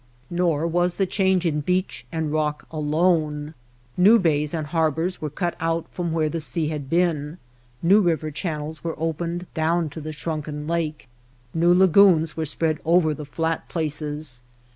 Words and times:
Nor 0.31 0.65
was 0.65 0.95
the 0.95 1.05
change 1.05 1.45
in 1.45 1.61
beach 1.61 2.07
and 2.11 2.33
rock 2.33 2.65
alone. 2.71 3.53
JSTew 3.99 4.19
bays 4.19 4.51
and 4.51 4.65
harbors 4.65 5.21
were 5.21 5.29
cut 5.29 5.53
out 5.59 5.85
from 5.91 6.11
where 6.11 6.27
the 6.27 6.41
sea 6.41 6.69
had 6.69 6.89
been, 6.89 7.37
new 7.83 8.01
river 8.01 8.31
channels 8.31 8.83
were 8.83 8.99
opened 8.99 9.45
down 9.53 9.89
to 9.91 10.01
the 10.01 10.11
shrunken 10.11 10.65
lake, 10.65 11.07
new 11.53 11.71
lagoons 11.71 12.35
were 12.35 12.45
spread 12.45 12.79
over 12.83 13.13
the 13.13 13.25
flat 13.25 13.69
places. 13.69 14.41